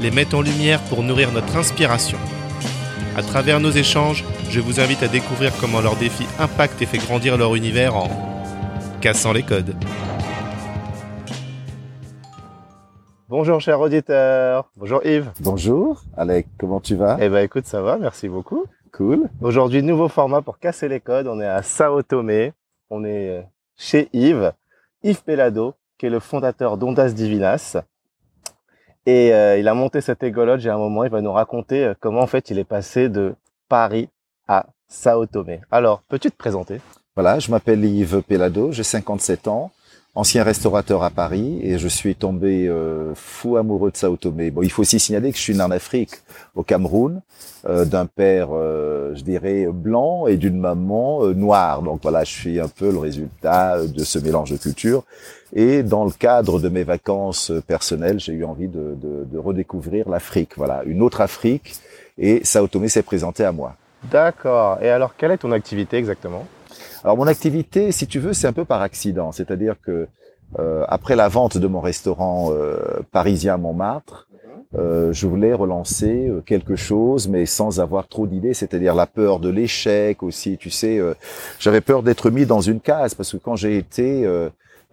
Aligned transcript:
les 0.00 0.10
met 0.10 0.34
en 0.34 0.42
lumière 0.42 0.80
pour 0.88 1.02
nourrir 1.02 1.32
notre 1.32 1.56
inspiration. 1.56 2.18
À 3.16 3.22
travers 3.22 3.60
nos 3.60 3.70
échanges, 3.70 4.24
je 4.50 4.60
vous 4.60 4.80
invite 4.80 5.02
à 5.02 5.08
découvrir 5.08 5.52
comment 5.60 5.80
leurs 5.80 5.96
défis 5.96 6.26
impactent 6.38 6.82
et 6.82 6.86
fait 6.86 6.98
grandir 6.98 7.36
leur 7.36 7.54
univers 7.54 7.96
en 7.96 8.08
cassant 9.00 9.32
les 9.32 9.42
codes. 9.42 9.74
Bonjour 13.28 13.60
cher 13.60 13.80
auditeur. 13.80 14.70
Bonjour 14.76 15.04
Yves. 15.04 15.30
Bonjour 15.40 16.02
Alec, 16.16 16.46
comment 16.58 16.80
tu 16.80 16.94
vas? 16.94 17.16
Eh 17.20 17.28
ben 17.28 17.42
écoute, 17.44 17.66
ça 17.66 17.82
va, 17.82 17.96
merci 17.98 18.28
beaucoup. 18.28 18.66
Cool. 18.92 19.28
Aujourd'hui, 19.40 19.82
nouveau 19.82 20.08
format 20.08 20.40
pour 20.40 20.58
casser 20.58 20.88
les 20.88 21.00
codes. 21.00 21.26
On 21.26 21.40
est 21.40 21.46
à 21.46 21.62
Sao 21.62 22.02
Tomé. 22.02 22.52
On 22.90 23.04
est 23.04 23.40
euh, 23.40 23.42
chez 23.76 24.08
Yves, 24.12 24.52
Yves 25.02 25.24
Pelado, 25.24 25.74
qui 25.98 26.06
est 26.06 26.10
le 26.10 26.20
fondateur 26.20 26.76
d'Ondas 26.76 27.10
Divinas. 27.10 27.76
Et 29.06 29.34
euh, 29.34 29.58
il 29.58 29.68
a 29.68 29.74
monté 29.74 30.00
cette 30.00 30.22
égologe 30.22 30.66
et 30.66 30.70
à 30.70 30.74
un 30.74 30.78
moment, 30.78 31.04
il 31.04 31.10
va 31.10 31.20
nous 31.20 31.32
raconter 31.32 31.84
euh, 31.84 31.94
comment 31.98 32.20
en 32.20 32.26
fait 32.26 32.50
il 32.50 32.58
est 32.58 32.64
passé 32.64 33.08
de 33.08 33.34
Paris 33.68 34.08
à 34.48 34.66
Sao 34.88 35.26
Tomé. 35.26 35.60
Alors, 35.70 36.02
peux-tu 36.08 36.30
te 36.30 36.36
présenter? 36.36 36.80
Voilà, 37.14 37.38
je 37.38 37.50
m'appelle 37.50 37.84
Yves 37.84 38.22
Pelado, 38.22 38.72
j'ai 38.72 38.82
57 38.82 39.46
ans, 39.48 39.70
ancien 40.14 40.44
restaurateur 40.44 41.02
à 41.02 41.10
Paris 41.10 41.60
et 41.62 41.78
je 41.78 41.88
suis 41.88 42.14
tombé 42.14 42.68
euh, 42.68 43.14
fou 43.14 43.56
amoureux 43.56 43.90
de 43.90 43.96
Sao 43.96 44.16
Tomé. 44.16 44.50
Bon, 44.50 44.62
il 44.62 44.70
faut 44.70 44.82
aussi 44.82 45.00
signaler 45.00 45.32
que 45.32 45.38
je 45.38 45.42
suis 45.42 45.54
né 45.54 45.62
en 45.62 45.70
Afrique, 45.70 46.10
au 46.54 46.62
Cameroun, 46.62 47.20
d'un 47.66 48.06
père, 48.06 48.48
je 48.50 49.22
dirais, 49.22 49.66
blanc 49.72 50.26
et 50.26 50.36
d'une 50.36 50.58
maman 50.58 51.26
noire. 51.28 51.82
Donc 51.82 52.00
voilà, 52.02 52.22
je 52.22 52.30
suis 52.30 52.60
un 52.60 52.68
peu 52.68 52.92
le 52.92 52.98
résultat 52.98 53.78
de 53.86 54.04
ce 54.04 54.18
mélange 54.18 54.50
de 54.52 54.58
cultures. 54.58 55.02
Et 55.54 55.82
dans 55.82 56.04
le 56.04 56.10
cadre 56.10 56.60
de 56.60 56.68
mes 56.68 56.84
vacances 56.84 57.50
personnelles, 57.66 58.20
j'ai 58.20 58.34
eu 58.34 58.44
envie 58.44 58.68
de, 58.68 58.96
de, 59.00 59.24
de 59.24 59.38
redécouvrir 59.38 60.08
l'Afrique. 60.08 60.50
Voilà, 60.56 60.82
une 60.84 61.00
autre 61.00 61.20
Afrique. 61.20 61.74
Et 62.18 62.44
Sao 62.44 62.68
Tomé 62.68 62.88
s'est 62.88 63.02
présenté 63.02 63.44
à 63.44 63.52
moi. 63.52 63.76
D'accord. 64.10 64.78
Et 64.82 64.90
alors, 64.90 65.16
quelle 65.16 65.30
est 65.30 65.38
ton 65.38 65.52
activité 65.52 65.96
exactement? 65.96 66.46
Alors, 67.04 67.18
mon 67.18 67.26
activité, 67.26 67.92
si 67.92 68.06
tu 68.06 68.18
veux, 68.18 68.32
c'est 68.32 68.46
un 68.46 68.54
peu 68.54 68.64
par 68.64 68.80
accident. 68.80 69.30
C'est-à-dire 69.30 69.76
que 69.82 70.08
euh, 70.58 70.84
après 70.88 71.16
la 71.16 71.28
vente 71.28 71.58
de 71.58 71.66
mon 71.66 71.80
restaurant 71.80 72.50
euh, 72.50 72.78
parisien 73.12 73.58
Montmartre, 73.58 74.26
euh, 74.76 75.12
je 75.12 75.26
voulais 75.26 75.52
relancer 75.52 76.28
euh, 76.28 76.40
quelque 76.40 76.76
chose, 76.76 77.28
mais 77.28 77.46
sans 77.46 77.78
avoir 77.78 78.08
trop 78.08 78.26
d'idées, 78.26 78.54
c'est-à-dire 78.54 78.94
la 78.94 79.06
peur 79.06 79.38
de 79.38 79.48
l'échec 79.50 80.22
aussi. 80.22 80.56
Tu 80.56 80.70
sais, 80.70 80.98
euh, 80.98 81.14
j'avais 81.60 81.82
peur 81.82 82.02
d'être 82.02 82.30
mis 82.30 82.46
dans 82.46 82.60
une 82.60 82.80
case 82.80 83.14
parce 83.14 83.32
que 83.32 83.36
quand 83.36 83.54
j'ai 83.54 83.76
été 83.76 84.26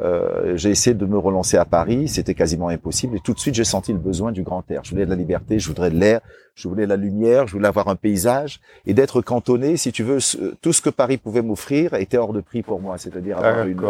euh, 0.02 0.58
j'ai 0.58 0.70
essayé 0.70 0.96
de 0.96 1.06
me 1.06 1.18
relancer 1.18 1.58
à 1.58 1.66
Paris, 1.66 2.08
c'était 2.08 2.34
quasiment 2.34 2.70
impossible. 2.70 3.18
Et 3.18 3.20
tout 3.20 3.34
de 3.34 3.40
suite, 3.40 3.56
j'ai 3.56 3.64
senti 3.64 3.94
le 3.94 4.00
besoin 4.00 4.32
du 4.32 4.44
grand 4.44 4.70
air. 4.72 4.82
Je 4.84 4.92
voulais 4.92 5.06
de 5.06 5.10
la 5.10 5.16
liberté, 5.16 5.60
je 5.60 5.68
voudrais 5.68 5.92
de 5.92 5.98
l'air, 5.98 6.22
je 6.56 6.68
voulais 6.68 6.84
de 6.84 6.90
la 6.90 6.98
lumière, 6.98 7.48
je 7.48 7.54
voulais 7.54 7.68
avoir 7.68 7.88
un 7.88 7.96
paysage 7.96 8.62
et 8.86 8.94
d'être 8.94 9.22
cantonné. 9.22 9.78
Si 9.78 9.92
tu 9.92 10.04
veux, 10.04 10.18
tout 10.62 10.74
ce 10.74 10.82
que 10.82 10.90
Paris 10.90 11.18
pouvait 11.18 11.42
m'offrir 11.42 11.94
était 11.94 12.18
hors 12.18 12.34
de 12.34 12.42
prix 12.42 12.62
pour 12.62 12.82
moi. 12.82 12.98
C'est-à-dire 12.98 13.38
avoir 13.38 13.68
une, 13.68 13.82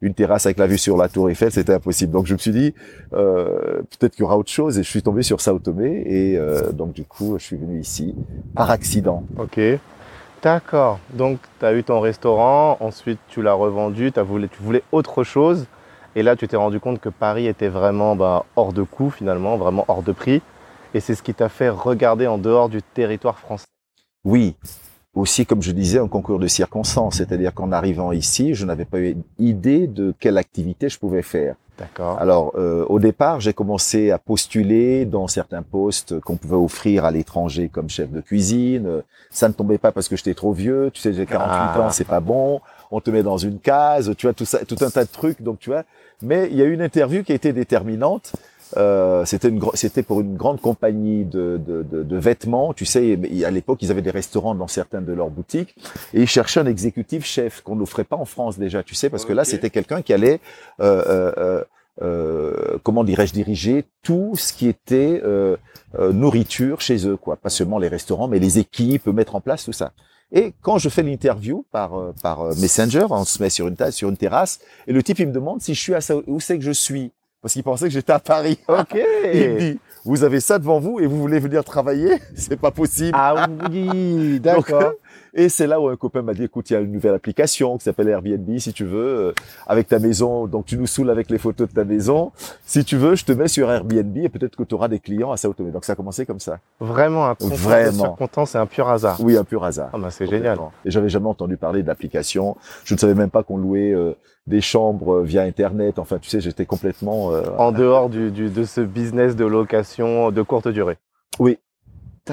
une, 0.00 0.14
terrasse 0.14 0.46
avec 0.46 0.58
la 0.58 0.66
vue 0.66 0.78
sur 0.78 0.96
la 0.96 1.08
Tour 1.08 1.30
Eiffel, 1.30 1.52
c'était 1.52 1.74
impossible. 1.74 2.12
Donc 2.12 2.26
je 2.26 2.32
me 2.32 2.38
suis 2.38 2.52
dit, 2.52 2.74
euh, 3.12 3.82
peut-être 3.98 4.14
qu'il 4.14 4.22
y 4.22 4.24
aura 4.24 4.38
autre 4.38 4.50
chose. 4.50 4.78
Et 4.78 4.82
je 4.82 4.88
suis 4.88 5.02
tombé 5.02 5.22
sur 5.22 5.40
Sao 5.40 5.58
Tomé. 5.58 6.02
Et 6.06 6.38
euh, 6.38 6.72
donc 6.72 6.92
du 6.92 7.04
coup, 7.04 7.38
je 7.38 7.44
suis 7.44 7.56
venu 7.56 7.80
ici 7.80 8.14
par 8.54 8.70
accident. 8.70 9.24
Ok. 9.38 9.60
D'accord. 10.42 11.00
Donc, 11.10 11.40
tu 11.58 11.66
as 11.66 11.72
eu 11.72 11.82
ton 11.82 12.00
restaurant, 12.00 12.76
ensuite 12.80 13.18
tu 13.28 13.42
l'as 13.42 13.54
revendu, 13.54 14.12
as 14.14 14.22
voulu, 14.22 14.48
tu 14.48 14.62
voulais 14.62 14.84
autre 14.92 15.24
chose. 15.24 15.66
Et 16.14 16.22
là, 16.22 16.36
tu 16.36 16.46
t'es 16.46 16.56
rendu 16.56 16.80
compte 16.80 17.00
que 17.00 17.08
Paris 17.08 17.46
était 17.46 17.68
vraiment 17.68 18.14
bah, 18.14 18.44
hors 18.56 18.72
de 18.72 18.82
coût 18.82 19.10
finalement, 19.10 19.56
vraiment 19.56 19.84
hors 19.88 20.02
de 20.02 20.12
prix. 20.12 20.42
Et 20.94 21.00
c'est 21.00 21.14
ce 21.14 21.22
qui 21.22 21.34
t'a 21.34 21.48
fait 21.48 21.68
regarder 21.68 22.26
en 22.26 22.38
dehors 22.38 22.68
du 22.68 22.82
territoire 22.82 23.38
français. 23.38 23.66
Oui. 24.24 24.56
Aussi, 25.18 25.46
comme 25.46 25.62
je 25.62 25.72
disais, 25.72 25.98
un 25.98 26.06
concours 26.06 26.38
de 26.38 26.46
circonstances. 26.46 27.16
C'est-à-dire 27.16 27.52
qu'en 27.52 27.72
arrivant 27.72 28.12
ici, 28.12 28.54
je 28.54 28.64
n'avais 28.64 28.84
pas 28.84 29.00
eu 29.00 29.16
idée 29.40 29.88
de 29.88 30.14
quelle 30.20 30.38
activité 30.38 30.88
je 30.88 30.96
pouvais 30.96 31.22
faire. 31.22 31.56
D'accord. 31.76 32.20
Alors, 32.20 32.52
euh, 32.56 32.84
au 32.88 33.00
départ, 33.00 33.40
j'ai 33.40 33.52
commencé 33.52 34.12
à 34.12 34.18
postuler 34.18 35.06
dans 35.06 35.26
certains 35.26 35.62
postes 35.62 36.20
qu'on 36.20 36.36
pouvait 36.36 36.54
offrir 36.54 37.04
à 37.04 37.10
l'étranger 37.10 37.68
comme 37.68 37.88
chef 37.88 38.12
de 38.12 38.20
cuisine. 38.20 39.02
Ça 39.28 39.48
ne 39.48 39.54
tombait 39.54 39.78
pas 39.78 39.90
parce 39.90 40.08
que 40.08 40.14
j'étais 40.14 40.34
trop 40.34 40.52
vieux. 40.52 40.90
Tu 40.94 41.00
sais, 41.00 41.12
j'ai 41.12 41.26
48 41.26 41.50
ah. 41.50 41.80
ans, 41.80 41.90
c'est 41.90 42.06
pas 42.06 42.20
bon. 42.20 42.60
On 42.92 43.00
te 43.00 43.10
met 43.10 43.24
dans 43.24 43.38
une 43.38 43.58
case. 43.58 44.14
Tu 44.16 44.26
vois 44.26 44.34
tout 44.34 44.44
ça, 44.44 44.64
tout 44.64 44.76
un 44.82 44.90
tas 44.90 45.04
de 45.04 45.10
trucs. 45.10 45.42
Donc, 45.42 45.58
tu 45.58 45.70
vois. 45.70 45.82
Mais 46.22 46.48
il 46.52 46.56
y 46.56 46.62
a 46.62 46.64
eu 46.64 46.72
une 46.72 46.82
interview 46.82 47.24
qui 47.24 47.32
a 47.32 47.34
été 47.34 47.52
déterminante. 47.52 48.34
Euh, 48.76 49.24
c'était 49.24 49.48
une 49.48 49.62
c'était 49.74 50.02
pour 50.02 50.20
une 50.20 50.36
grande 50.36 50.60
compagnie 50.60 51.24
de, 51.24 51.60
de, 51.64 51.82
de, 51.82 52.02
de, 52.02 52.16
vêtements. 52.16 52.74
Tu 52.74 52.84
sais, 52.84 53.18
à 53.44 53.50
l'époque, 53.50 53.78
ils 53.82 53.90
avaient 53.90 54.02
des 54.02 54.10
restaurants 54.10 54.54
dans 54.54 54.68
certaines 54.68 55.04
de 55.04 55.12
leurs 55.12 55.30
boutiques 55.30 55.74
et 56.12 56.22
ils 56.22 56.28
cherchaient 56.28 56.60
un 56.60 56.66
exécutif 56.66 57.24
chef 57.24 57.62
qu'on 57.62 57.76
n'offrait 57.76 58.04
pas 58.04 58.16
en 58.16 58.24
France 58.24 58.58
déjà. 58.58 58.82
Tu 58.82 58.94
sais, 58.94 59.08
parce 59.08 59.24
que 59.24 59.32
là, 59.32 59.44
c'était 59.44 59.70
quelqu'un 59.70 60.02
qui 60.02 60.12
allait 60.12 60.40
euh, 60.80 61.32
euh, 61.38 61.64
euh, 62.02 62.78
comment 62.82 63.04
dirais-je 63.04 63.32
diriger 63.32 63.84
tout 64.02 64.34
ce 64.36 64.52
qui 64.52 64.68
était 64.68 65.20
euh, 65.24 65.56
euh, 65.98 66.12
nourriture 66.12 66.80
chez 66.80 67.06
eux, 67.06 67.16
quoi. 67.16 67.36
Pas 67.36 67.48
seulement 67.50 67.78
les 67.78 67.88
restaurants, 67.88 68.28
mais 68.28 68.38
les 68.38 68.58
équipes, 68.58 69.06
mettre 69.06 69.34
en 69.34 69.40
place 69.40 69.64
tout 69.64 69.72
ça. 69.72 69.92
Et 70.30 70.52
quand 70.60 70.76
je 70.76 70.90
fais 70.90 71.02
l'interview 71.02 71.64
par 71.72 72.12
par 72.22 72.44
Messenger, 72.56 73.06
on 73.08 73.24
se 73.24 73.42
met 73.42 73.48
sur 73.48 73.66
une 73.66 73.76
table, 73.76 73.92
sur 73.92 74.10
une 74.10 74.16
terrasse, 74.18 74.60
et 74.86 74.92
le 74.92 75.02
type 75.02 75.18
il 75.20 75.28
me 75.28 75.32
demande 75.32 75.62
si 75.62 75.74
je 75.74 75.80
suis 75.80 75.94
à 75.94 76.00
où 76.26 76.38
c'est 76.38 76.58
que 76.58 76.64
je 76.64 76.70
suis 76.70 77.12
parce 77.40 77.54
qu'il 77.54 77.62
pensait 77.62 77.86
que 77.86 77.92
j'étais 77.92 78.12
à 78.12 78.18
Paris. 78.18 78.58
Ok. 78.68 78.94
il 79.32 79.50
me 79.50 79.58
dit, 79.58 79.80
vous 80.04 80.24
avez 80.24 80.40
ça 80.40 80.58
devant 80.58 80.80
vous 80.80 81.00
et 81.00 81.06
vous 81.06 81.18
voulez 81.18 81.38
venir 81.38 81.64
travailler? 81.64 82.20
C'est 82.34 82.58
pas 82.58 82.70
possible. 82.70 83.12
Ah 83.14 83.46
oui, 83.70 84.40
d'accord. 84.42 84.92
Et 85.34 85.48
c'est 85.48 85.66
là 85.66 85.80
où 85.80 85.88
un 85.88 85.96
copain 85.96 86.22
m'a 86.22 86.34
dit, 86.34 86.44
écoute, 86.44 86.70
il 86.70 86.72
y 86.72 86.76
a 86.76 86.80
une 86.80 86.92
nouvelle 86.92 87.14
application 87.14 87.76
qui 87.78 87.84
s'appelle 87.84 88.08
Airbnb, 88.08 88.58
si 88.58 88.72
tu 88.72 88.84
veux, 88.84 89.28
euh, 89.28 89.32
avec 89.66 89.86
ta 89.88 89.98
maison. 89.98 90.46
Donc, 90.46 90.66
tu 90.66 90.76
nous 90.78 90.86
saoules 90.86 91.10
avec 91.10 91.30
les 91.30 91.38
photos 91.38 91.68
de 91.68 91.74
ta 91.74 91.84
maison. 91.84 92.32
Si 92.64 92.84
tu 92.84 92.96
veux, 92.96 93.14
je 93.14 93.24
te 93.24 93.32
mets 93.32 93.48
sur 93.48 93.70
Airbnb 93.70 94.16
et 94.16 94.28
peut-être 94.28 94.56
que 94.56 94.62
tu 94.62 94.74
auras 94.74 94.88
des 94.88 94.98
clients 94.98 95.30
à 95.30 95.36
Sao 95.36 95.52
Tomé. 95.52 95.70
Donc, 95.70 95.84
ça 95.84 95.92
a 95.92 95.96
commencé 95.96 96.26
comme 96.26 96.40
ça. 96.40 96.58
Vraiment, 96.80 97.26
un 97.26 97.36
Vraiment. 97.40 98.14
content, 98.14 98.46
c'est 98.46 98.58
un 98.58 98.66
pur 98.66 98.88
hasard. 98.88 99.18
Oui, 99.20 99.36
un 99.36 99.44
pur 99.44 99.64
hasard. 99.64 99.90
Ah, 99.92 99.98
bah, 99.98 100.10
c'est 100.10 100.26
génial. 100.26 100.58
Et 100.84 100.90
j'avais 100.90 101.08
jamais 101.08 101.28
entendu 101.28 101.56
parler 101.56 101.82
d'application. 101.82 102.56
Je 102.84 102.94
ne 102.94 102.98
savais 102.98 103.14
même 103.14 103.30
pas 103.30 103.42
qu'on 103.42 103.58
louait 103.58 103.92
euh, 103.92 104.14
des 104.46 104.60
chambres 104.60 105.20
via 105.20 105.42
Internet. 105.42 105.98
Enfin, 105.98 106.18
tu 106.18 106.30
sais, 106.30 106.40
j'étais 106.40 106.66
complètement... 106.66 107.32
Euh, 107.32 107.42
en 107.58 107.72
dehors 107.72 108.08
du, 108.08 108.30
du, 108.30 108.48
de 108.48 108.64
ce 108.64 108.80
business 108.80 109.36
de 109.36 109.44
location 109.44 110.30
de 110.30 110.42
courte 110.42 110.68
durée. 110.68 110.96
Oui, 111.38 111.58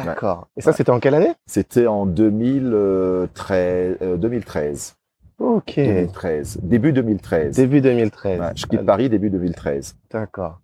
D'accord. 0.04 0.48
Et 0.58 0.62
ça, 0.62 0.74
c'était 0.74 0.90
en 0.92 1.00
quelle 1.00 1.16
année? 1.16 1.34
C'était 1.46 1.88
en 1.88 2.06
2013. 2.06 3.98
2013. 4.18 4.96
Ok. 5.40 5.76
2013. 5.76 6.60
Début 6.64 6.94
2013. 6.94 7.56
Début 7.56 7.82
2013. 7.82 8.40
Ouais, 8.40 8.52
je 8.56 8.66
quitte 8.66 8.86
Paris 8.86 9.10
début 9.10 9.30
2013. 9.30 9.96
D'accord. 10.12 10.60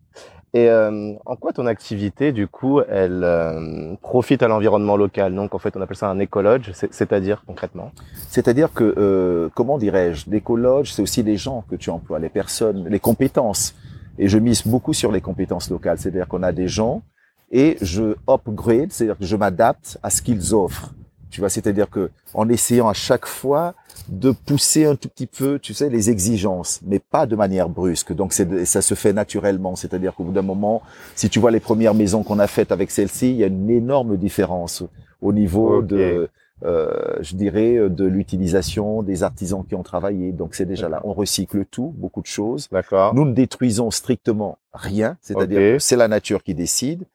Et 0.54 0.70
euh, 0.70 1.14
en 1.26 1.36
quoi 1.38 1.54
ton 1.54 1.66
activité, 1.66 2.34
du 2.34 2.48
coup, 2.48 2.82
elle 2.82 3.24
euh, 3.24 3.96
profite 4.02 4.44
à 4.44 4.50
l'environnement 4.50 4.98
local? 4.98 5.34
Donc, 5.34 5.56
en 5.56 5.60
fait, 5.60 5.78
on 5.78 5.82
appelle 5.82 5.96
ça 5.96 6.10
un 6.10 6.20
écologe, 6.20 6.72
c'est-à-dire 6.74 7.44
concrètement? 7.48 7.92
C'est-à-dire 8.28 8.74
que, 8.74 8.94
euh, 8.98 9.50
comment 9.56 9.78
dirais-je, 9.78 10.30
l'écologe, 10.30 10.92
c'est 10.94 11.02
aussi 11.02 11.24
les 11.24 11.38
gens 11.38 11.64
que 11.70 11.78
tu 11.78 11.90
emploies, 11.90 12.20
les 12.20 12.30
personnes, 12.30 12.86
les 12.90 13.00
compétences. 13.00 13.76
Et 14.20 14.28
je 14.28 14.38
mise 14.38 14.68
beaucoup 14.68 14.94
sur 14.94 15.12
les 15.12 15.22
compétences 15.22 15.70
locales. 15.70 15.98
C'est-à-dire 15.98 16.28
qu'on 16.28 16.44
a 16.44 16.52
des 16.52 16.68
gens 16.68 17.02
et 17.52 17.78
je 17.82 18.16
upgrade, 18.30 18.92
c'est-à-dire 18.92 19.18
que 19.18 19.26
je 19.26 19.36
m'adapte 19.36 19.98
à 20.02 20.10
ce 20.10 20.22
qu'ils 20.22 20.56
offrent. 20.56 20.94
Tu 21.30 21.40
vois, 21.40 21.50
c'est-à-dire 21.50 21.90
que 21.90 22.10
en 22.34 22.50
essayant 22.50 22.90
à 22.90 22.94
chaque 22.94 23.26
fois 23.26 23.74
de 24.10 24.32
pousser 24.32 24.86
un 24.86 24.96
tout 24.96 25.08
petit 25.08 25.28
peu, 25.28 25.60
tu 25.60 25.74
sais, 25.74 25.90
les 25.90 26.10
exigences, 26.10 26.82
mais 26.86 27.00
pas 27.00 27.26
de 27.26 27.36
manière 27.36 27.70
brusque. 27.70 28.14
Donc 28.14 28.34
c'est, 28.34 28.66
ça 28.66 28.82
se 28.82 28.94
fait 28.96 29.14
naturellement. 29.14 29.76
C'est-à-dire 29.76 30.14
qu'au 30.14 30.26
bout 30.26 30.34
d'un 30.34 30.42
moment, 30.42 30.82
si 31.16 31.30
tu 31.30 31.40
vois 31.40 31.52
les 31.52 31.62
premières 31.62 31.94
maisons 31.94 32.24
qu'on 32.24 32.40
a 32.40 32.48
faites 32.48 32.72
avec 32.72 32.92
celle-ci, 32.92 33.32
il 33.32 33.38
y 33.38 33.44
a 33.44 33.48
une 33.48 33.70
énorme 33.70 34.18
différence 34.18 34.84
au 35.22 35.32
niveau 35.32 35.82
de, 35.82 36.30
euh, 36.66 36.90
je 37.22 37.36
dirais, 37.36 37.78
de 37.90 38.06
l'utilisation 38.06 39.02
des 39.02 39.24
artisans 39.24 39.64
qui 39.66 39.76
ont 39.76 39.84
travaillé. 39.84 40.34
Donc 40.34 40.56
c'est 40.56 40.66
déjà 40.66 40.90
là. 40.90 41.00
On 41.06 41.14
recycle 41.14 41.66
tout, 41.66 41.94
beaucoup 41.98 42.22
de 42.22 42.28
choses. 42.28 42.68
D'accord. 42.72 43.16
Nous 43.16 43.26
ne 43.26 43.34
détruisons 43.34 43.90
strictement 43.90 44.58
rien. 44.74 45.18
C'est-à-dire 45.22 45.60
que 45.60 45.80
c'est 45.80 45.96
la 45.96 46.10
nature 46.10 46.44
qui 46.44 46.56
décide. 46.56 47.06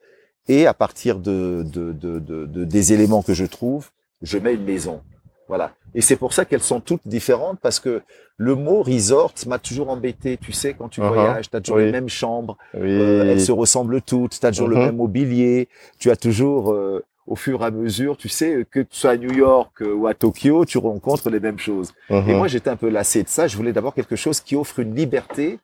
Et 0.49 0.67
à 0.67 0.75
partir 0.75 1.19
de, 1.19 1.65
de, 1.65 1.93
de, 1.93 2.19
de, 2.21 2.65
des 2.65 2.93
éléments 2.93 3.23
que 3.23 3.35
je 3.35 3.45
trouve, 3.45 3.91
je 4.23 4.39
mets 4.39 4.55
une 4.55 4.65
maison. 4.65 5.01
Voilà. 5.49 5.75
Et 5.95 6.01
c'est 6.01 6.17
pour 6.17 6.33
ça 6.33 6.45
qu'elles 6.45 6.63
sont 6.63 6.81
toutes 6.81 7.07
différentes 7.07 7.59
parce 7.61 7.79
que 7.81 8.03
le 8.37 8.55
mot 8.55 8.83
resort 8.83 9.33
m'a 9.47 9.59
toujours 9.59 9.89
embêté. 9.91 10.37
Tu 10.37 10.53
sais, 10.53 10.75
quand 10.75 10.89
tu 10.89 11.01
Uh-huh. 11.01 11.09
voyages, 11.09 11.51
tu 11.51 11.57
as 11.57 11.61
toujours 11.61 11.79
Oui. 11.79 11.85
les 11.87 11.93
mêmes 11.93 12.09
chambres, 12.09 12.59
Oui. 12.75 12.81
euh, 12.91 13.31
elles 13.31 13.41
se 13.41 13.53
ressemblent 13.53 14.03
toutes, 14.03 14.39
tu 14.41 14.45
as 14.47 14.51
toujours 14.51 14.69
le 14.69 14.77
Mhm. 14.77 14.83
même 14.87 14.97
mobilier, 14.97 15.69
tu 15.99 16.11
as 16.11 16.17
toujours, 16.17 16.73
euh, 16.73 17.05
au 17.27 17.37
fur 17.37 17.63
et 17.63 17.67
à 17.67 17.71
mesure, 17.71 18.17
tu 18.17 18.29
sais, 18.29 18.67
que 18.71 18.81
tu 18.81 18.89
sois 18.91 19.13
à 19.13 19.17
New 19.17 19.33
York 19.33 19.81
euh, 19.83 19.95
ou 19.95 20.07
à 20.07 20.15
Tokyo, 20.15 20.65
tu 20.65 20.79
rencontres 20.79 21.31
les 21.31 21.41
mêmes 21.41 21.59
choses. 21.59 21.93
Mhm. 22.11 22.29
Et 22.29 22.35
moi, 22.35 22.49
j'étais 22.49 22.71
un 22.71 22.77
peu 22.77 22.89
lassé 22.89 23.23
de 23.23 23.29
ça. 23.29 23.47
Je 23.47 23.57
voulais 23.57 23.73
d'abord 23.73 23.95
quelque 23.95 24.17
chose 24.17 24.41
qui 24.41 24.55
offre 24.57 24.81
une 24.81 24.95
liberté 24.95 25.59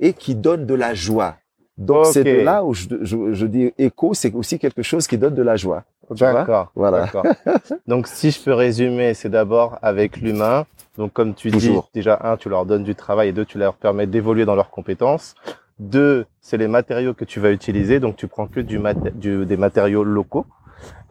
et 0.00 0.12
qui 0.14 0.34
donne 0.34 0.66
de 0.66 0.74
la 0.74 0.94
joie. 0.94 1.36
Donc, 1.78 2.06
c'est 2.06 2.24
de 2.24 2.40
là 2.44 2.64
où 2.64 2.72
je, 2.72 2.86
je, 3.02 3.32
je 3.32 3.46
dis 3.46 3.72
écho, 3.78 4.14
c'est 4.14 4.32
aussi 4.34 4.58
quelque 4.58 4.82
chose 4.82 5.06
qui 5.06 5.18
donne 5.18 5.34
de 5.34 5.42
la 5.42 5.56
joie. 5.56 5.84
D'accord. 6.10 6.70
Voilà. 6.74 7.06
Donc, 7.86 8.06
si 8.06 8.30
je 8.30 8.40
peux 8.42 8.54
résumer, 8.54 9.12
c'est 9.14 9.28
d'abord 9.28 9.78
avec 9.82 10.18
l'humain. 10.18 10.64
Donc, 10.96 11.12
comme 11.12 11.34
tu 11.34 11.50
Toujours. 11.50 11.82
dis, 11.82 12.00
déjà, 12.00 12.18
un, 12.24 12.36
tu 12.38 12.48
leur 12.48 12.64
donnes 12.64 12.84
du 12.84 12.94
travail 12.94 13.28
et 13.28 13.32
deux, 13.32 13.44
tu 13.44 13.58
leur 13.58 13.74
permets 13.74 14.06
d'évoluer 14.06 14.46
dans 14.46 14.54
leurs 14.54 14.70
compétences. 14.70 15.34
Deux, 15.78 16.24
c'est 16.40 16.56
les 16.56 16.68
matériaux 16.68 17.12
que 17.12 17.26
tu 17.26 17.40
vas 17.40 17.50
utiliser. 17.50 18.00
Donc, 18.00 18.16
tu 18.16 18.28
prends 18.28 18.46
que 18.46 18.60
du, 18.60 18.78
mat- 18.78 19.14
du- 19.18 19.44
des 19.44 19.58
matériaux 19.58 20.04
locaux. 20.04 20.46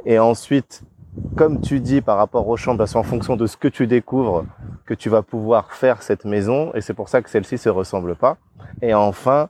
Et 0.06 0.18
ensuite, 0.18 0.82
comme 1.36 1.62
tu 1.62 1.80
dis 1.80 2.02
par 2.02 2.18
rapport 2.18 2.48
aux 2.48 2.58
chambres, 2.58 2.80
bah, 2.80 2.88
c'est 2.88 2.98
en 2.98 3.04
fonction 3.04 3.36
de 3.36 3.46
ce 3.46 3.58
que 3.58 3.68
tu 3.68 3.86
découvres 3.86 4.46
que 4.88 4.96
tu 4.96 5.10
vas 5.10 5.22
pouvoir 5.22 5.74
faire 5.74 6.02
cette 6.02 6.26
maison. 6.26 6.72
Et 6.74 6.82
c'est 6.82 6.94
pour 6.96 7.10
ça 7.10 7.22
que 7.22 7.30
celle-ci 7.30 7.60
se 7.60 7.70
ressemble 7.70 8.16
pas. 8.16 8.38
Et 8.82 8.96
enfin, 8.96 9.50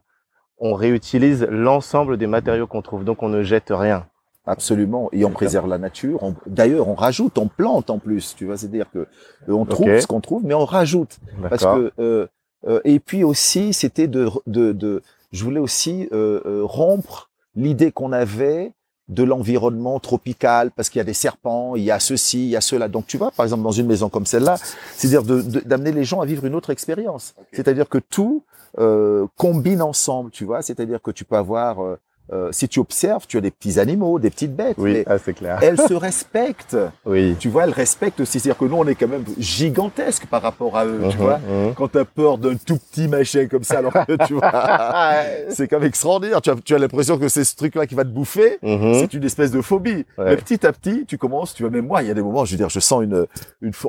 on 0.60 0.74
réutilise 0.74 1.46
l'ensemble 1.50 2.18
des 2.18 2.28
matériaux 2.28 2.68
qu'on 2.68 2.82
trouve. 2.82 3.04
Donc, 3.04 3.24
on 3.24 3.30
ne 3.30 3.44
jette 3.44 3.70
rien. 3.70 4.06
Absolument. 4.48 5.10
Et 5.12 5.26
on 5.26 5.32
préserve 5.32 5.68
la 5.68 5.78
nature. 5.80 6.22
On- 6.22 6.36
D'ailleurs, 6.46 6.88
on 6.88 6.94
rajoute, 6.94 7.38
on 7.40 7.48
plante 7.48 7.90
en 7.90 7.98
plus. 7.98 8.36
Tu 8.38 8.46
vois, 8.46 8.58
c'est-à-dire 8.58 8.90
que 8.92 9.00
euh, 9.00 9.08
on 9.50 9.66
trouve 9.66 9.88
ce 10.02 10.08
qu'on 10.08 10.22
trouve, 10.22 10.46
mais 10.46 10.54
on 10.54 10.66
rajoute. 10.66 11.18
Parce 11.50 11.64
que 11.76 11.92
euh, 12.00 12.28
euh, 12.68 12.80
et 12.84 13.00
puis 13.00 13.24
aussi, 13.24 13.74
c'était 13.74 14.08
de, 14.08 14.30
de, 14.46 14.72
de, 14.72 15.02
je 15.32 15.44
voulais 15.44 15.60
aussi 15.60 16.08
euh, 16.14 16.42
euh, 16.46 16.62
rompre 16.64 17.30
l'idée 17.56 17.92
qu'on 17.92 18.12
avait 18.12 18.72
de 19.08 19.24
l'environnement 19.24 20.00
tropical, 20.00 20.72
parce 20.72 20.90
qu'il 20.90 21.00
y 21.00 21.02
a 21.02 21.06
des 21.06 21.14
serpents, 21.14 21.76
il 21.76 21.84
y 21.84 21.92
a 21.92 22.00
ceci, 22.00 22.44
il 22.46 22.50
y 22.50 22.56
a 22.56 22.62
cela. 22.62 22.88
Donc 22.88 23.06
tu 23.08 23.18
vois, 23.18 23.32
par 23.32 23.46
exemple, 23.46 23.64
dans 23.64 23.72
une 23.72 23.86
maison 23.86 24.10
comme 24.10 24.26
celle-là, 24.26 24.58
c'est-à-dire 24.96 25.24
de- 25.24 25.42
de- 25.42 25.60
d'amener 25.60 25.92
les 25.92 26.04
gens 26.04 26.22
à 26.22 26.26
vivre 26.26 26.46
une 26.46 26.56
autre 26.56 26.72
expérience. 26.72 27.36
C'est-à-dire 27.52 27.88
que 27.88 28.00
tout 28.00 28.44
euh, 28.78 29.26
combine 29.38 29.82
ensemble, 29.82 30.32
tu 30.32 30.44
vois. 30.44 30.62
C'est-à-dire 30.62 31.02
que 31.02 31.12
tu 31.12 31.24
peux 31.24 31.38
avoir, 31.38 31.82
euh, 31.82 31.98
euh, 32.34 32.50
si 32.52 32.68
tu 32.68 32.80
observes, 32.80 33.26
tu 33.28 33.38
as 33.38 33.42
des 33.42 33.52
petits 33.52 33.80
animaux, 33.80 34.18
des 34.20 34.30
petites 34.32 34.56
bêtes, 34.56 34.76
Oui, 34.80 35.04
ah, 35.06 35.18
c'est 35.18 35.34
clair. 35.34 35.60
elles 35.62 35.80
se 35.80 35.94
respectent. 35.94 36.78
Oui. 37.06 37.36
Tu 37.40 37.50
vois, 37.50 37.66
elles 37.66 37.70
respectent 37.72 38.20
aussi. 38.22 38.40
C'est-à-dire 38.40 38.58
que 38.58 38.66
nous, 38.66 38.78
on 38.78 38.88
est 38.88 38.96
quand 38.96 39.08
même 39.08 39.24
gigantesque 39.38 40.26
par 40.26 40.42
rapport 40.42 40.76
à 40.78 40.86
eux, 40.86 41.00
tu 41.10 41.18
Mhm, 41.18 41.24
vois 41.24 41.38
mhm. 41.38 41.74
quand 41.76 41.88
t'as 41.90 42.04
peur 42.06 42.38
d'un 42.38 42.56
tout 42.56 42.78
petit 42.78 43.08
machin 43.08 43.48
comme 43.48 43.64
ça, 43.64 43.78
alors 43.80 43.94
que 43.94 44.26
tu 44.26 44.34
vois, 44.34 44.52
c'est 45.50 45.68
quand 45.68 45.80
même 45.80 45.88
extraordinaire. 45.88 46.42
Tu 46.42 46.50
as, 46.50 46.56
tu 46.56 46.74
as 46.76 46.80
l'impression 46.80 47.18
que 47.18 47.28
c'est 47.28 47.44
ce 47.44 47.56
truc-là 47.56 47.86
qui 47.88 47.96
va 47.96 48.04
te 48.04 48.10
bouffer. 48.10 48.58
Mhm. 48.64 48.96
C'est 48.96 49.14
une 49.14 49.24
espèce 49.24 49.52
de 49.52 49.62
phobie. 49.62 50.06
Ouais. 50.18 50.26
Mais 50.26 50.38
petit 50.38 50.66
à 50.66 50.74
petit, 50.74 51.06
tu 51.06 51.18
commences, 51.18 51.54
tu 51.54 51.64
vois, 51.64 51.70
même 51.72 51.86
moi, 51.86 52.02
il 52.02 52.08
y 52.08 52.12
a 52.12 52.14
des 52.16 52.22
moments, 52.24 52.44
je 52.46 52.52
veux 52.52 52.58
dire, 52.58 52.70
je 52.70 52.80
sens 52.80 53.04
une, 53.04 53.26
une. 53.62 53.72
Tu 53.72 53.88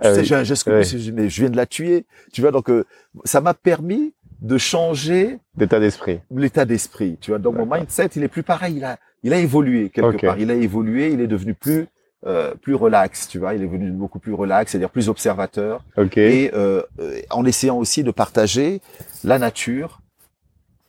Ah 0.00 0.12
sais, 0.14 0.20
oui. 0.20 0.24
j'ai 0.24 0.34
un 0.34 0.42
geste 0.44 0.64
comme 0.64 0.80
dis, 0.80 1.12
mais 1.12 1.28
je 1.28 1.40
viens 1.40 1.50
de 1.50 1.56
la 1.56 1.66
tuer. 1.66 2.04
Tu 2.32 2.40
vois, 2.40 2.50
donc, 2.50 2.68
euh, 2.68 2.84
ça 3.24 3.40
m'a 3.40 3.54
permis 3.54 4.12
de 4.40 4.58
changer 4.58 5.38
D'état 5.56 5.80
d'esprit. 5.80 6.20
l'état 6.30 6.64
d'esprit. 6.64 7.18
Tu 7.20 7.30
vois, 7.30 7.38
donc 7.38 7.56
mon 7.56 7.66
mindset, 7.66 8.10
il 8.16 8.22
est 8.22 8.28
plus 8.28 8.42
pareil. 8.42 8.74
Il 8.76 8.84
a, 8.84 8.98
il 9.22 9.32
a 9.32 9.38
évolué 9.38 9.90
quelque 9.90 10.26
part. 10.26 10.38
Il 10.38 10.50
a 10.50 10.54
évolué. 10.54 11.12
Il 11.12 11.20
est 11.20 11.26
devenu 11.26 11.54
plus, 11.54 11.86
euh, 12.26 12.54
plus 12.54 12.74
relax. 12.74 13.28
Tu 13.28 13.38
vois, 13.38 13.54
il 13.54 13.62
est 13.62 13.66
devenu 13.66 13.90
beaucoup 13.90 14.18
plus 14.18 14.32
relax, 14.32 14.72
c'est-à-dire 14.72 14.90
plus 14.90 15.08
observateur 15.08 15.84
Ok. 15.96 16.16
et 16.18 16.50
euh, 16.54 16.82
euh, 17.00 17.20
en 17.30 17.44
essayant 17.44 17.76
aussi 17.78 18.02
de 18.04 18.10
partager 18.10 18.80
la 19.22 19.38
nature 19.38 20.00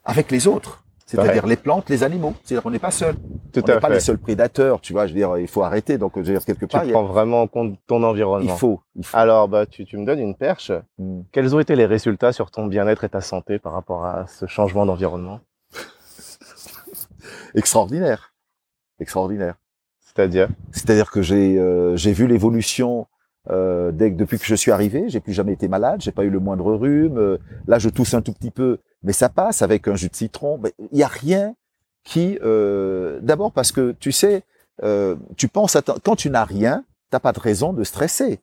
avec 0.06 0.31
les 0.31 0.47
autres, 0.47 0.83
c'est-à-dire 1.16 1.46
les 1.48 1.56
plantes, 1.56 1.90
les 1.90 2.04
animaux. 2.04 2.34
C'est-à-dire 2.44 2.64
qu'on 2.64 2.72
n'est 2.72 2.80
pas 2.80 2.92
seul. 2.92 3.16
Tout 3.54 3.62
on 3.64 3.74
n'est 3.74 3.80
pas 3.80 3.90
les 3.90 4.00
seuls 4.00 4.18
prédateurs, 4.18 4.82
tu 4.82 4.94
vois. 4.94 5.08
Je 5.08 5.14
veux 5.14 5.20
dire, 5.20 5.38
il 5.38 5.48
faut 5.48 5.64
arrêter. 5.64 5.98
Donc, 5.98 6.14
je 6.16 6.20
veux 6.22 6.26
dire, 6.34 6.46
quelque 6.46 6.66
Tu 6.66 6.68
part, 6.68 6.82
a- 6.84 6.88
prends 6.92 7.06
vraiment 7.06 7.42
en 7.42 7.48
compte 7.48 7.78
ton 7.88 8.00
il 8.00 8.06
environnement. 8.06 8.56
faut, 8.58 8.82
il 8.96 9.06
faut. 9.06 9.16
Alors, 9.18 9.48
bah, 9.48 9.66
tu, 9.66 9.86
tu 9.86 9.98
me 9.98 10.06
donnes 10.06 10.20
une 10.20 10.36
perche. 10.36 10.72
Mm. 10.98 11.22
Quels 11.32 11.56
ont 11.56 11.60
été 11.60 11.76
les 11.76 11.86
résultats 11.86 12.32
sur 12.34 12.52
ton 12.52 12.68
bien-être 12.68 13.04
et 13.04 13.10
ta 13.10 13.22
santé 13.22 13.60
par 13.60 13.74
rapport 13.74 14.06
à 14.06 14.28
ce 14.28 14.46
changement 14.46 14.86
d'environnement? 14.86 15.40
Extraordinaire, 17.56 18.34
extraordinaire. 19.00 19.56
C'est-à-dire? 20.00 20.48
C'est-à-dire 20.72 21.12
que 21.12 21.22
j'ai 21.22 21.58
euh, 21.58 21.96
j'ai 21.96 22.14
vu 22.14 22.28
l'évolution 22.28 23.08
euh, 23.50 23.92
dès 23.92 24.12
que 24.12 24.18
depuis 24.18 24.39
que 24.39 24.45
je 24.45 24.56
suis 24.56 24.71
arrivé. 24.71 25.09
J'ai 25.09 25.19
plus 25.19 25.33
jamais 25.33 25.53
été 25.53 25.68
malade. 25.68 26.01
J'ai 26.01 26.12
pas 26.12 26.24
eu 26.24 26.30
le 26.30 26.39
moindre 26.39 26.74
rhume. 26.74 27.18
Euh, 27.18 27.38
là, 27.68 27.80
je 27.80 27.89
tousse 27.89 28.13
un 28.13 28.21
tout 28.21 28.33
petit 28.33 28.51
peu, 28.51 28.80
mais 29.03 29.13
ça 29.13 29.30
passe 29.30 29.62
avec 29.62 29.88
un 29.88 29.95
jus 29.95 30.09
de 30.09 30.15
citron. 30.15 30.59
Il 30.92 30.97
y 30.97 31.03
a 31.03 31.07
rien 31.07 31.56
qui. 32.03 32.38
euh, 32.44 33.19
D'abord 33.21 33.51
parce 33.51 33.71
que 33.71 33.95
tu 34.00 34.12
sais, 34.12 34.44
euh, 34.83 35.15
tu 35.38 35.47
penses 35.47 35.75
à 35.75 35.81
quand 35.81 36.15
tu 36.15 36.30
n'as 36.30 36.44
rien, 36.45 36.83
t'as 37.12 37.19
pas 37.19 37.31
de 37.33 37.39
raison 37.39 37.74
de 37.74 37.83
stresser. 37.83 38.39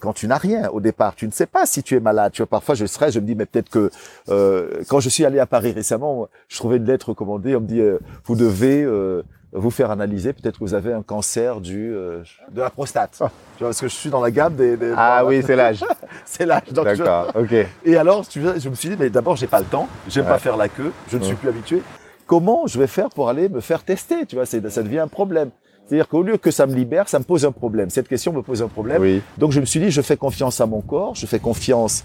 Quand 0.00 0.12
tu 0.12 0.26
n'as 0.26 0.38
rien 0.38 0.68
au 0.70 0.80
départ, 0.80 1.14
tu 1.14 1.24
ne 1.26 1.30
sais 1.30 1.46
pas 1.46 1.66
si 1.66 1.82
tu 1.84 1.94
es 1.96 2.00
malade. 2.00 2.32
Tu 2.32 2.42
vois, 2.42 2.48
parfois 2.48 2.74
je 2.74 2.84
stresse, 2.84 3.14
je 3.14 3.20
me 3.20 3.26
dis 3.26 3.36
mais 3.36 3.46
peut-être 3.46 3.70
que 3.70 3.90
euh, 4.28 4.82
quand 4.88 4.98
je 5.00 5.08
suis 5.08 5.24
allé 5.24 5.38
à 5.38 5.46
Paris 5.46 5.70
récemment, 5.72 6.28
je 6.48 6.56
trouvais 6.58 6.76
une 6.78 6.84
lettre 6.84 7.10
recommandée. 7.10 7.54
On 7.54 7.60
me 7.60 7.66
dit 7.66 7.80
euh, 7.80 7.98
vous 8.24 8.34
devez 8.34 8.82
euh, 8.82 9.22
vous 9.54 9.70
faire 9.70 9.90
analyser. 9.90 10.32
Peut-être 10.32 10.58
que 10.58 10.64
vous 10.64 10.74
avez 10.74 10.92
un 10.92 11.02
cancer 11.02 11.60
du 11.60 11.92
euh, 11.94 12.22
de 12.50 12.60
la 12.60 12.70
prostate. 12.70 13.12
Tu 13.12 13.18
vois, 13.60 13.68
parce 13.68 13.80
que 13.80 13.88
je 13.88 13.94
suis 13.94 14.10
dans 14.10 14.20
la 14.20 14.30
gamme 14.30 14.54
des. 14.56 14.76
des- 14.76 14.92
Ah 14.96 15.20
voilà. 15.22 15.24
oui, 15.38 15.42
c'est 15.46 15.56
l'âge. 15.56 15.84
c'est 16.24 16.44
l'âge. 16.44 16.62
Je- 16.68 16.74
D'accord. 16.74 17.32
Ok. 17.34 17.54
Et 17.84 17.96
alors, 17.96 18.26
tu 18.26 18.40
vois, 18.40 18.58
je 18.58 18.68
me 18.68 18.74
suis 18.74 18.88
dit 18.90 18.96
mais 18.98 19.10
d'abord 19.10 19.36
j'ai 19.36 19.46
pas 19.46 19.60
le 19.60 19.66
temps. 19.66 19.88
J'aime 20.08 20.24
Ouais. 20.24 20.30
pas 20.32 20.38
faire 20.38 20.56
la 20.56 20.68
queue. 20.68 20.92
Je 21.08 21.16
ne 21.18 21.22
suis 21.24 21.34
plus 21.36 21.48
habitué. 21.48 21.82
Comment 22.26 22.66
je 22.66 22.78
vais 22.78 22.86
faire 22.86 23.08
pour 23.10 23.28
aller 23.28 23.48
me 23.48 23.60
faire 23.60 23.82
tester 23.84 24.26
Tu 24.26 24.34
vois, 24.36 24.46
ça 24.46 24.58
devient 24.60 24.98
un 25.00 25.08
problème. 25.08 25.50
C'est-à-dire 25.86 26.08
qu'au 26.08 26.22
lieu 26.22 26.38
que 26.38 26.50
ça 26.50 26.66
me 26.66 26.74
libère, 26.74 27.08
ça 27.10 27.18
me 27.18 27.24
pose 27.24 27.44
un 27.44 27.52
problème. 27.52 27.90
Cette 27.90 28.08
question 28.08 28.32
me 28.32 28.40
pose 28.40 28.62
un 28.62 28.68
problème. 28.68 29.02
Oui. 29.02 29.20
Donc 29.36 29.52
je 29.52 29.60
me 29.60 29.66
suis 29.66 29.78
dit, 29.80 29.90
je 29.90 30.00
fais 30.00 30.16
confiance 30.16 30.60
à 30.62 30.66
mon 30.66 30.80
corps, 30.80 31.14
je 31.14 31.26
fais 31.26 31.38
confiance 31.38 32.04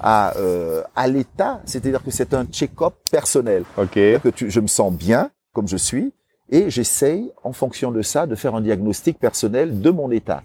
à 0.00 0.36
euh, 0.38 0.82
à 0.96 1.06
l'état, 1.06 1.60
c'est-à-dire 1.64 2.02
que 2.02 2.10
c'est 2.10 2.34
un 2.34 2.44
check-up 2.46 2.94
personnel. 3.12 3.62
Ok. 3.78 3.92
Que 3.92 4.28
tu, 4.30 4.50
je 4.50 4.58
me 4.58 4.66
sens 4.66 4.92
bien 4.92 5.30
comme 5.52 5.68
je 5.68 5.76
suis 5.76 6.12
et 6.50 6.70
j'essaye 6.70 7.32
en 7.42 7.52
fonction 7.52 7.90
de 7.90 8.02
ça 8.02 8.26
de 8.26 8.34
faire 8.34 8.54
un 8.54 8.60
diagnostic 8.60 9.18
personnel 9.18 9.80
de 9.80 9.90
mon 9.90 10.10
état 10.10 10.42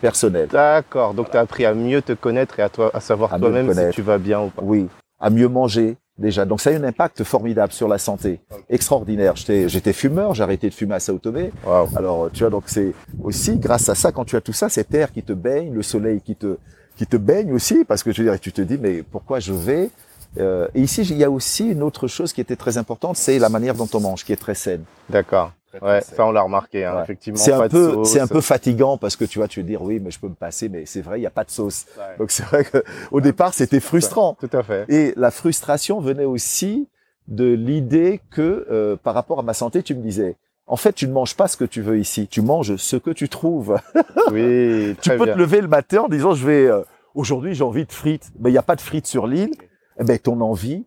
personnel. 0.00 0.48
D'accord. 0.50 1.14
Donc, 1.14 1.30
tu 1.30 1.36
as 1.36 1.40
appris 1.40 1.64
à 1.64 1.74
mieux 1.74 2.02
te 2.02 2.12
connaître 2.12 2.58
et 2.58 2.62
à, 2.62 2.68
toi, 2.68 2.90
à 2.92 3.00
savoir 3.00 3.38
toi-même 3.38 3.66
me 3.66 3.74
si 3.74 3.90
tu 3.90 4.02
vas 4.02 4.18
bien 4.18 4.42
ou 4.42 4.48
pas. 4.48 4.62
Oui, 4.62 4.88
à 5.20 5.30
mieux 5.30 5.48
manger 5.48 5.96
déjà. 6.18 6.44
Donc 6.44 6.60
ça 6.60 6.70
a 6.70 6.74
un 6.74 6.84
impact 6.84 7.24
formidable 7.24 7.72
sur 7.72 7.88
la 7.88 7.98
santé, 7.98 8.40
extraordinaire. 8.68 9.34
J'étais 9.36 9.92
fumeur, 9.92 10.34
j'ai 10.34 10.42
arrêté 10.42 10.68
de 10.68 10.74
fumer 10.74 10.94
à 10.94 11.00
Sao 11.00 11.18
Tomé. 11.18 11.52
Waouh. 11.66 11.88
Alors 11.96 12.30
tu 12.32 12.40
vois 12.40 12.50
donc 12.50 12.64
c'est 12.66 12.92
aussi 13.22 13.56
grâce 13.58 13.88
à 13.88 13.94
ça 13.94 14.12
quand 14.12 14.24
tu 14.24 14.36
as 14.36 14.40
tout 14.40 14.52
ça, 14.52 14.68
cet 14.68 14.94
air 14.94 15.12
qui 15.12 15.22
te 15.22 15.32
baigne, 15.32 15.72
le 15.72 15.82
soleil 15.82 16.20
qui 16.20 16.36
te 16.36 16.56
qui 16.96 17.06
te 17.06 17.16
baigne 17.16 17.52
aussi 17.52 17.84
parce 17.84 18.04
que 18.04 18.12
je 18.12 18.22
veux 18.22 18.30
dire 18.30 18.38
tu 18.38 18.52
te 18.52 18.62
dis 18.62 18.78
mais 18.80 19.02
pourquoi 19.02 19.40
je 19.40 19.52
vais 19.52 19.90
Euh, 20.38 20.68
et 20.74 20.80
ici 20.82 21.02
il 21.02 21.16
y 21.16 21.24
a 21.24 21.30
aussi 21.30 21.68
une 21.68 21.82
autre 21.82 22.08
chose 22.08 22.32
qui 22.32 22.40
était 22.40 22.56
très 22.56 22.76
importante, 22.78 23.16
c'est 23.16 23.38
la 23.38 23.48
manière 23.48 23.74
dont 23.74 23.88
on 23.94 24.00
mange 24.00 24.24
qui 24.24 24.32
est 24.32 24.36
très 24.36 24.54
saine. 24.54 24.84
D'accord. 25.10 25.52
Ouais, 25.82 26.00
ça 26.02 26.24
on 26.24 26.30
l'a 26.30 26.42
remarqué, 26.42 26.84
hein, 26.84 26.96
Ouais. 26.96 27.02
effectivement. 27.02 27.38
C'est 27.38 27.52
un 27.52 27.68
peu 27.68 28.04
c'est 28.04 28.20
un 28.20 28.28
peu 28.28 28.40
fatigant 28.40 28.96
parce 28.96 29.16
que 29.16 29.24
tu 29.24 29.38
vois 29.40 29.48
tu 29.48 29.60
veux 29.60 29.66
dire 29.66 29.82
oui 29.82 30.00
mais 30.00 30.10
je 30.12 30.20
peux 30.20 30.28
me 30.28 30.34
passer 30.34 30.68
mais 30.68 30.86
c'est 30.86 31.00
vrai 31.02 31.18
il 31.18 31.22
y 31.22 31.26
a 31.26 31.30
pas 31.30 31.44
de 31.44 31.50
sauce. 31.50 31.86
Ouais. 31.98 32.16
Donc 32.18 32.30
c'est 32.30 32.44
vrai 32.44 32.64
que 32.64 32.82
au 33.10 33.20
départ 33.20 33.54
c'était 33.54 33.80
frustrant. 33.80 34.36
Tout 34.40 34.56
à 34.56 34.62
fait. 34.62 34.84
Et 34.88 35.12
la 35.16 35.30
frustration 35.32 36.00
venait 36.00 36.24
aussi 36.24 36.88
de 37.26 37.52
l'idée 37.52 38.20
que 38.30 38.66
euh, 38.70 38.96
par 38.96 39.14
rapport 39.14 39.38
à 39.40 39.42
ma 39.42 39.54
santé, 39.54 39.82
tu 39.82 39.94
me 39.94 40.02
disais, 40.02 40.36
en 40.66 40.76
fait, 40.76 40.92
tu 40.92 41.08
ne 41.08 41.12
manges 41.12 41.34
pas 41.34 41.48
ce 41.48 41.56
que 41.56 41.64
tu 41.64 41.80
veux 41.80 41.98
ici, 41.98 42.28
tu 42.28 42.42
manges 42.42 42.76
ce 42.76 42.96
que 42.96 43.10
tu 43.10 43.28
trouves. 43.30 43.78
Oui, 44.30 44.94
tu 45.00 45.08
très 45.08 45.16
peux 45.18 45.24
bien. 45.24 45.34
te 45.34 45.38
lever 45.38 45.60
le 45.62 45.68
matin 45.68 46.02
en 46.02 46.08
disant, 46.08 46.34
je 46.34 46.46
vais, 46.46 46.66
euh, 46.66 46.82
aujourd'hui, 47.14 47.54
j'ai 47.54 47.64
envie 47.64 47.84
de 47.86 47.92
frites. 47.92 48.30
Mais 48.40 48.50
il 48.50 48.52
n'y 48.52 48.58
a 48.58 48.62
pas 48.62 48.76
de 48.76 48.80
frites 48.82 49.06
sur 49.06 49.26
l'île. 49.26 49.52
Eh 49.98 50.04
ben, 50.04 50.18
ton 50.18 50.40
envie, 50.40 50.84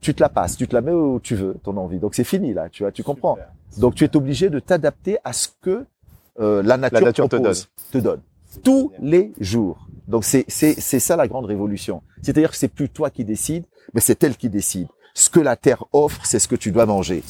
tu 0.00 0.14
te 0.14 0.22
la 0.22 0.28
passes, 0.28 0.56
tu 0.56 0.68
te 0.68 0.74
la 0.74 0.80
mets 0.80 0.92
où 0.92 1.20
tu 1.20 1.34
veux, 1.34 1.54
ton 1.62 1.76
envie. 1.76 1.98
Donc 1.98 2.14
c'est 2.14 2.24
fini 2.24 2.52
là, 2.52 2.68
tu 2.68 2.82
vois, 2.82 2.92
tu 2.92 3.02
comprends. 3.02 3.38
Donc 3.78 3.94
tu 3.94 4.04
es 4.04 4.16
obligé 4.16 4.50
de 4.50 4.58
t'adapter 4.58 5.18
à 5.24 5.32
ce 5.32 5.48
que 5.60 5.86
euh, 6.40 6.62
la 6.62 6.76
nature, 6.76 7.00
nature 7.00 7.28
te 7.28 7.36
te 7.36 7.98
donne 7.98 8.20
tous 8.62 8.92
les 9.00 9.32
jours. 9.40 9.86
Donc 10.08 10.24
c'est 10.24 10.44
c'est 10.48 10.78
c'est 10.78 11.00
ça 11.00 11.16
la 11.16 11.28
grande 11.28 11.46
révolution. 11.46 12.02
C'est-à-dire 12.22 12.50
que 12.50 12.56
c'est 12.56 12.68
plus 12.68 12.88
toi 12.88 13.10
qui 13.10 13.24
décides, 13.24 13.64
mais 13.94 14.00
c'est 14.00 14.22
elle 14.24 14.36
qui 14.36 14.48
décide. 14.48 14.88
Ce 15.14 15.30
que 15.30 15.40
la 15.40 15.56
terre 15.56 15.84
offre, 15.92 16.24
c'est 16.24 16.38
ce 16.38 16.48
que 16.48 16.56
tu 16.56 16.72
dois 16.72 16.86
manger. 16.86 17.22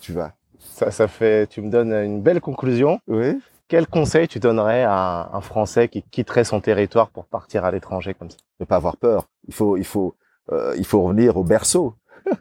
Tu 0.00 0.12
vois. 0.12 0.32
Ça, 0.58 0.90
ça 0.90 1.06
fait, 1.08 1.46
tu 1.48 1.60
me 1.60 1.70
donnes 1.70 1.92
une 1.92 2.22
belle 2.22 2.40
conclusion. 2.40 2.98
Oui. 3.06 3.38
Quel 3.72 3.86
conseil 3.86 4.28
tu 4.28 4.38
donnerais 4.38 4.82
à 4.82 5.30
un 5.32 5.40
Français 5.40 5.88
qui 5.88 6.02
quitterait 6.02 6.44
son 6.44 6.60
territoire 6.60 7.08
pour 7.08 7.24
partir 7.24 7.64
à 7.64 7.70
l'étranger 7.70 8.12
comme 8.12 8.28
ça? 8.28 8.36
Ne 8.60 8.66
pas 8.66 8.76
avoir 8.76 8.98
peur. 8.98 9.30
Il 9.48 9.54
faut 9.54 9.78
il 9.78 9.86
faut 9.86 10.14
euh, 10.52 10.74
il 10.76 10.84
faut 10.84 11.00
revenir 11.00 11.38
au 11.38 11.42
berceau. 11.42 11.94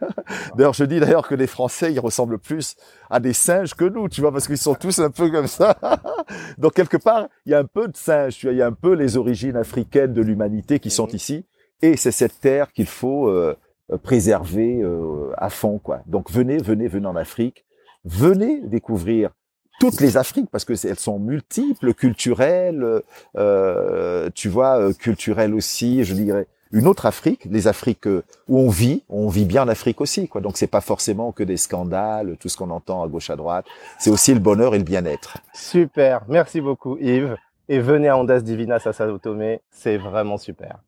D'ailleurs, 0.58 0.74
je 0.74 0.84
dis 0.84 1.00
d'ailleurs 1.00 1.26
que 1.26 1.34
les 1.34 1.48
Français, 1.48 1.94
ils 1.94 2.02
ressemblent 2.02 2.38
plus 2.38 2.76
à 3.10 3.22
des 3.22 3.32
singes 3.32 3.76
que 3.76 3.86
nous, 3.86 4.10
tu 4.10 4.20
vois, 4.20 4.34
parce 4.34 4.46
qu'ils 4.46 4.58
sont 4.58 4.76
tous 4.76 5.00
un 5.00 5.10
peu 5.10 5.32
comme 5.32 5.48
ça. 5.48 5.78
Donc 6.58 6.74
quelque 6.74 6.98
part, 6.98 7.30
il 7.46 7.54
y 7.54 7.56
a 7.56 7.60
un 7.60 7.66
peu 7.66 7.88
de 7.88 7.96
singes, 7.96 8.36
tu 8.36 8.48
vois, 8.48 8.54
il 8.54 8.58
y 8.58 8.62
a 8.62 8.68
un 8.68 8.74
peu 8.74 8.94
les 8.94 9.16
origines 9.16 9.56
africaines 9.56 10.12
de 10.12 10.22
l'humanité 10.22 10.80
qui 10.80 10.90
sont 10.90 11.08
ici, 11.08 11.46
et 11.82 11.96
c'est 11.96 12.12
cette 12.12 12.42
terre 12.42 12.74
qu'il 12.74 12.88
faut 12.88 13.30
euh, 13.30 13.56
préserver 14.04 14.82
euh, 14.82 15.32
à 15.38 15.50
fond, 15.50 15.80
quoi. 15.80 16.02
Donc 16.08 16.30
venez, 16.30 16.58
venez, 16.58 16.90
venez 16.90 17.08
en 17.08 17.16
Afrique, 17.16 17.66
venez 18.04 18.60
découvrir 18.68 19.32
toutes 19.80 20.01
les 20.01 20.18
Afriques 20.18 20.50
parce 20.51 20.66
que 20.66 20.74
elles 20.88 21.00
sont 21.00 21.20
multiples, 21.20 21.94
culturelles, 21.94 23.01
euh, 23.38 24.30
tu 24.36 24.50
vois, 24.50 24.94
culturelles 24.94 25.54
aussi, 25.54 26.04
je 26.04 26.13
dirais 26.13 26.48
une 26.72 26.88
autre 26.88 27.06
Afrique, 27.06 27.46
les 27.50 27.68
Afriques 27.68 28.06
où 28.06 28.60
on 28.60 28.70
vit, 28.70 29.04
on 29.10 29.28
vit 29.28 29.46
bien 29.46 29.63
en 29.63 29.68
Afrique 29.68 30.01
aussi, 30.01 30.28
quoi. 30.28 30.42
Donc 30.42 30.58
c'est 30.58 30.68
pas 30.68 30.82
forcément 30.82 31.32
que 31.32 31.44
des 31.44 31.58
scandales, 31.58 32.38
tout 32.40 32.50
ce 32.50 32.58
qu'on 32.58 32.70
entend 32.70 33.04
à 33.04 33.08
gauche 33.08 33.30
à 33.30 33.36
droite. 33.36 33.66
C'est 34.00 34.10
aussi 34.10 34.34
le 34.34 34.40
bonheur 34.40 34.74
et 34.74 34.78
le 34.78 34.84
bien-être. 34.84 35.38
Super, 35.54 36.22
merci 36.28 36.62
beaucoup 36.62 36.98
Yves. 36.98 37.36
Et 37.70 37.80
venez 37.80 38.10
à 38.10 38.18
Ondas 38.18 38.42
Divinas 38.42 38.82
à 38.86 38.94
Sao 38.94 39.18
Tomé, 39.18 39.62
c'est 39.72 39.98
vraiment 39.98 40.38
super. 40.38 40.80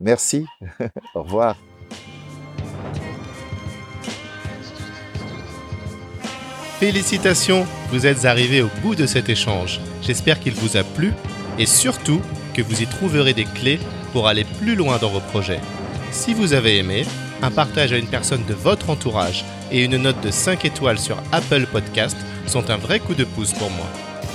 Merci. 0.00 0.46
Au 1.14 1.22
revoir. 1.22 1.56
Félicitations, 6.80 7.66
vous 7.90 8.06
êtes 8.06 8.24
arrivé 8.24 8.62
au 8.62 8.70
bout 8.80 8.94
de 8.94 9.04
cet 9.04 9.28
échange. 9.28 9.80
J'espère 10.00 10.40
qu'il 10.40 10.54
vous 10.54 10.78
a 10.78 10.82
plu 10.82 11.12
et 11.58 11.66
surtout 11.66 12.22
que 12.54 12.62
vous 12.62 12.80
y 12.80 12.86
trouverez 12.86 13.34
des 13.34 13.44
clés 13.44 13.78
pour 14.14 14.26
aller 14.26 14.44
plus 14.44 14.76
loin 14.76 14.96
dans 14.96 15.10
vos 15.10 15.20
projets. 15.20 15.60
Si 16.10 16.32
vous 16.32 16.54
avez 16.54 16.78
aimé, 16.78 17.04
un 17.42 17.50
partage 17.50 17.92
à 17.92 17.98
une 17.98 18.06
personne 18.06 18.46
de 18.46 18.54
votre 18.54 18.88
entourage 18.88 19.44
et 19.70 19.84
une 19.84 19.98
note 19.98 20.22
de 20.22 20.30
5 20.30 20.64
étoiles 20.64 20.98
sur 20.98 21.18
Apple 21.32 21.66
Podcast 21.70 22.16
sont 22.46 22.70
un 22.70 22.78
vrai 22.78 22.98
coup 22.98 23.14
de 23.14 23.24
pouce 23.24 23.52
pour 23.52 23.68
moi. 23.68 23.86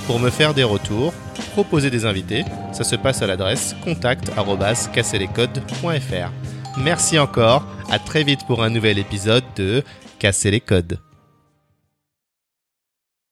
Pour 0.06 0.20
me 0.20 0.30
faire 0.30 0.54
des 0.54 0.62
retours, 0.62 1.12
proposer 1.50 1.90
des 1.90 2.06
invités, 2.06 2.44
ça 2.70 2.84
se 2.84 2.94
passe 2.94 3.22
à 3.22 3.26
l'adresse 3.26 3.74
contact@casserlescodes.fr. 3.82 6.30
Merci 6.78 7.18
encore, 7.18 7.66
à 7.90 7.98
très 7.98 8.22
vite 8.22 8.46
pour 8.46 8.62
un 8.62 8.70
nouvel 8.70 9.00
épisode 9.00 9.42
de 9.56 9.82
Casser 10.20 10.52
les 10.52 10.60
codes. 10.60 11.00